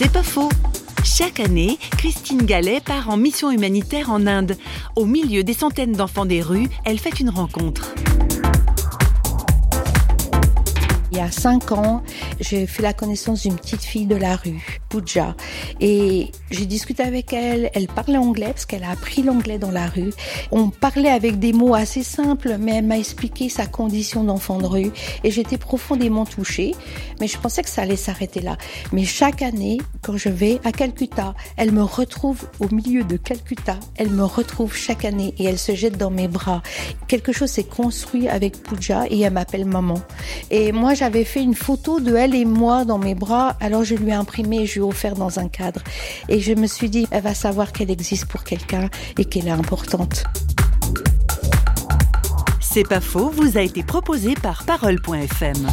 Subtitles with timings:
[0.00, 0.48] C'est pas faux.
[1.02, 4.56] Chaque année, Christine Gallet part en mission humanitaire en Inde.
[4.94, 7.96] Au milieu des centaines d'enfants des rues, elle fait une rencontre.
[11.18, 12.04] Y a cinq ans,
[12.38, 15.34] j'ai fait la connaissance d'une petite fille de la rue, Pooja.
[15.80, 17.70] Et j'ai discuté avec elle.
[17.74, 20.12] Elle parlait anglais parce qu'elle a appris l'anglais dans la rue.
[20.52, 24.66] On parlait avec des mots assez simples, mais elle m'a expliqué sa condition d'enfant de
[24.66, 24.92] rue.
[25.24, 26.76] Et j'étais profondément touchée.
[27.20, 28.56] Mais je pensais que ça allait s'arrêter là.
[28.92, 33.80] Mais chaque année, quand je vais à Calcutta, elle me retrouve au milieu de Calcutta.
[33.96, 36.62] Elle me retrouve chaque année et elle se jette dans mes bras.
[37.08, 40.00] Quelque chose s'est construit avec Pooja et elle m'appelle maman.
[40.52, 43.94] Et moi, j'avais fait une photo de elle et moi dans mes bras, alors je
[43.94, 45.82] lui ai imprimé et je lui ai offert dans un cadre.
[46.28, 49.52] Et je me suis dit, elle va savoir qu'elle existe pour quelqu'un et qu'elle est
[49.52, 50.24] importante.
[52.60, 55.66] C'est pas faux, vous a été proposé par Parole.fm.